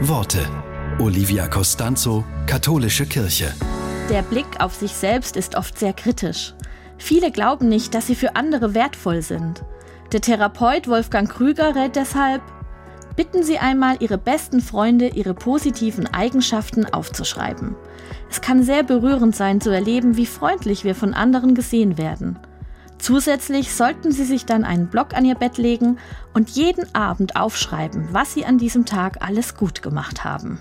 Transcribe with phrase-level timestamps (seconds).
[0.00, 0.40] Worte.
[0.98, 3.54] Olivia Costanzo, Katholische Kirche.
[4.10, 6.52] Der Blick auf sich selbst ist oft sehr kritisch.
[6.98, 9.64] Viele glauben nicht, dass sie für andere wertvoll sind.
[10.12, 12.42] Der Therapeut Wolfgang Krüger rät deshalb,
[13.16, 17.76] bitten Sie einmal Ihre besten Freunde, Ihre positiven Eigenschaften aufzuschreiben.
[18.28, 22.38] Es kann sehr berührend sein zu erleben, wie freundlich wir von anderen gesehen werden.
[22.98, 25.98] Zusätzlich sollten Sie sich dann einen Block an Ihr Bett legen
[26.32, 30.58] und jeden Abend aufschreiben, was Sie an diesem Tag alles gut gemacht haben.